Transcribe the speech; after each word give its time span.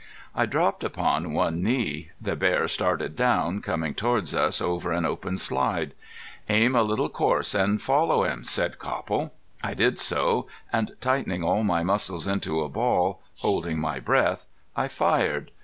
I 0.33 0.47
dropped 0.47 0.83
upon 0.83 1.31
one 1.31 1.61
knee. 1.61 2.09
The 2.19 2.35
bear 2.35 2.67
started 2.67 3.15
down, 3.15 3.61
coming 3.61 3.93
towards 3.93 4.33
us 4.33 4.59
over 4.59 4.91
an 4.91 5.05
open 5.05 5.37
slide. 5.37 5.93
"Aim 6.49 6.75
a 6.75 6.81
little 6.81 7.07
coarse 7.07 7.53
an' 7.53 7.77
follow 7.77 8.23
him," 8.23 8.43
said 8.43 8.79
Copple. 8.79 9.31
I 9.61 9.75
did 9.75 9.99
so, 9.99 10.47
and 10.73 10.89
tightening 11.01 11.43
all 11.43 11.63
my 11.63 11.83
muscles 11.83 12.25
into 12.25 12.61
a 12.63 12.67
ball, 12.67 13.21
holding 13.41 13.77
my 13.79 13.99
breath, 13.99 14.47
I 14.75 14.87
fired. 14.87 15.51